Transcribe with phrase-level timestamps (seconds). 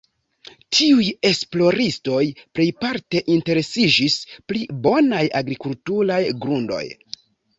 [0.75, 2.21] Tiuj esploristoj
[2.59, 4.17] plejparte interesiĝis
[4.53, 6.83] pri bonaj agrikulturaj grundoj.